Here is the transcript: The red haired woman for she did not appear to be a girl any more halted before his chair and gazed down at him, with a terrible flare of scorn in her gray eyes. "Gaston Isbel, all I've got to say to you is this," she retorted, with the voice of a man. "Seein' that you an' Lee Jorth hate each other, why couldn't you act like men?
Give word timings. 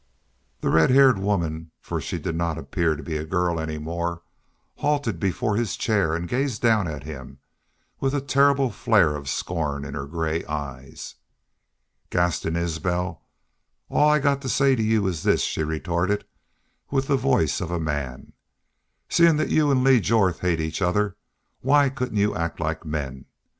The 0.61 0.69
red 0.69 0.89
haired 0.89 1.19
woman 1.19 1.69
for 1.79 2.01
she 2.01 2.17
did 2.17 2.35
not 2.35 2.57
appear 2.57 2.95
to 2.95 3.03
be 3.03 3.17
a 3.17 3.23
girl 3.23 3.59
any 3.59 3.77
more 3.77 4.23
halted 4.77 5.19
before 5.19 5.55
his 5.57 5.77
chair 5.77 6.15
and 6.15 6.27
gazed 6.27 6.59
down 6.63 6.87
at 6.87 7.03
him, 7.03 7.37
with 7.99 8.15
a 8.15 8.19
terrible 8.19 8.71
flare 8.71 9.15
of 9.15 9.29
scorn 9.29 9.85
in 9.85 9.93
her 9.93 10.07
gray 10.07 10.43
eyes. 10.45 11.13
"Gaston 12.09 12.55
Isbel, 12.55 13.21
all 13.89 14.09
I've 14.09 14.23
got 14.23 14.41
to 14.41 14.49
say 14.49 14.75
to 14.75 14.81
you 14.81 15.05
is 15.05 15.21
this," 15.21 15.41
she 15.43 15.61
retorted, 15.61 16.25
with 16.89 17.05
the 17.05 17.15
voice 17.15 17.61
of 17.61 17.69
a 17.69 17.79
man. 17.79 18.33
"Seein' 19.07 19.37
that 19.37 19.49
you 19.49 19.69
an' 19.69 19.83
Lee 19.83 19.99
Jorth 20.01 20.39
hate 20.39 20.59
each 20.59 20.81
other, 20.81 21.15
why 21.59 21.89
couldn't 21.89 22.17
you 22.17 22.35
act 22.35 22.59
like 22.59 22.83
men? 22.83 23.25